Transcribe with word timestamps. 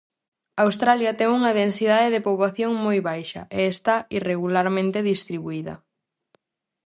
Australia 0.65 1.17
ten 1.19 1.29
unha 1.39 1.55
densidade 1.61 2.07
de 2.15 2.23
poboación 2.27 2.71
moi 2.85 2.99
baixa 3.09 3.41
e 3.57 3.59
está 3.73 3.95
irregularmente 4.17 5.05
distribuída. 5.11 5.73